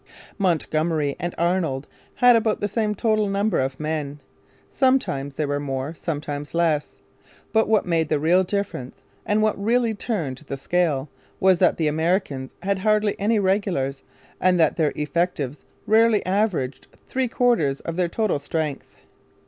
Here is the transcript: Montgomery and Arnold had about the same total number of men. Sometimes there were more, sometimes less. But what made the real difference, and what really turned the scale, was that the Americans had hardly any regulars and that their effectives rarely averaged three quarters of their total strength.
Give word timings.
Montgomery 0.39 1.15
and 1.19 1.35
Arnold 1.37 1.85
had 2.15 2.35
about 2.35 2.59
the 2.59 2.67
same 2.67 2.95
total 2.95 3.29
number 3.29 3.59
of 3.59 3.79
men. 3.79 4.19
Sometimes 4.71 5.35
there 5.35 5.47
were 5.47 5.59
more, 5.59 5.93
sometimes 5.93 6.55
less. 6.55 6.95
But 7.53 7.67
what 7.67 7.85
made 7.85 8.09
the 8.09 8.17
real 8.19 8.43
difference, 8.43 9.03
and 9.27 9.43
what 9.43 9.63
really 9.63 9.93
turned 9.93 10.39
the 10.39 10.57
scale, 10.57 11.07
was 11.39 11.59
that 11.59 11.77
the 11.77 11.85
Americans 11.87 12.55
had 12.63 12.79
hardly 12.79 13.15
any 13.19 13.37
regulars 13.37 14.01
and 14.39 14.59
that 14.59 14.75
their 14.75 14.91
effectives 14.95 15.65
rarely 15.85 16.25
averaged 16.25 16.87
three 17.07 17.27
quarters 17.27 17.79
of 17.81 17.95
their 17.95 18.09
total 18.09 18.39
strength. 18.39 18.95